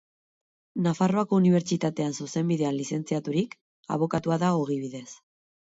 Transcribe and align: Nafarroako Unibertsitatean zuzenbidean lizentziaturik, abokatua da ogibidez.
Nafarroako 0.85 1.39
Unibertsitatean 1.41 2.17
zuzenbidean 2.25 2.75
lizentziaturik, 2.81 3.55
abokatua 3.99 4.43
da 4.47 4.53
ogibidez. 4.67 5.07